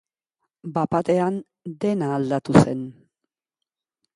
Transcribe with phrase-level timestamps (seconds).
[0.77, 1.37] Bat-batean,
[1.85, 2.83] dena aldatu zen.